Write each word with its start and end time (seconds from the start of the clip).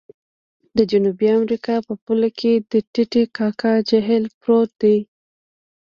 د 0.77 0.79
جنوبي 0.91 1.27
امریکا 1.39 1.75
په 1.87 1.93
پوله 2.03 2.29
کې 2.39 2.51
د 2.71 2.73
ټې 2.93 3.03
ټې 3.11 3.23
کاکا 3.37 3.73
جهیل 3.89 4.23
پروت 4.41 4.71
دی. 4.81 4.97